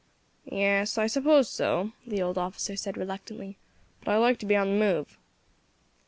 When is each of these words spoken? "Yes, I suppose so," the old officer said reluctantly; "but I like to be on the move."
"Yes, 0.51 0.97
I 0.97 1.05
suppose 1.05 1.47
so," 1.47 1.91
the 2.07 2.23
old 2.23 2.35
officer 2.35 2.75
said 2.75 2.97
reluctantly; 2.97 3.57
"but 4.03 4.09
I 4.09 4.17
like 4.17 4.39
to 4.39 4.47
be 4.47 4.55
on 4.55 4.69
the 4.71 4.79
move." 4.79 5.15